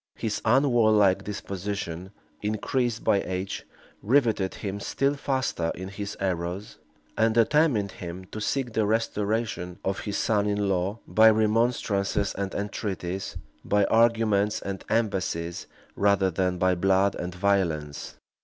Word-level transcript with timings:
His 0.15 0.41
unwarlike 0.43 1.23
disposition, 1.23 2.09
increased 2.41 3.03
by 3.03 3.21
age, 3.21 3.67
rivetted 4.01 4.55
him 4.55 4.79
still 4.79 5.13
faster 5.13 5.71
in 5.75 5.89
his 5.89 6.17
errors, 6.19 6.79
and 7.15 7.35
determined 7.35 7.91
him 7.91 8.25
to 8.31 8.41
seek 8.41 8.73
the 8.73 8.87
restoration 8.87 9.77
of 9.85 9.99
his 9.99 10.17
son 10.17 10.47
in 10.47 10.67
law, 10.67 10.97
by 11.05 11.29
remonstrances 11.29 12.33
and 12.33 12.55
entreaties, 12.55 13.37
by 13.63 13.83
arguments 13.85 14.59
and 14.63 14.83
embassies, 14.89 15.67
rather 15.95 16.31
than 16.31 16.57
by 16.57 16.73
blood 16.73 17.13
and 17.13 17.35
violence. 17.35 18.15